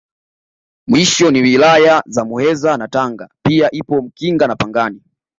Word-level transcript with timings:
Mwisho 0.87 1.31
ni 1.31 1.41
Wilaya 1.41 2.03
za 2.05 2.25
Muheza 2.25 2.77
na 2.77 2.87
Tanga 2.87 3.29
pia 3.45 3.71
ipo 3.71 4.01
Mkinga 4.01 4.47
na 4.47 4.55
Pangani 4.55 5.01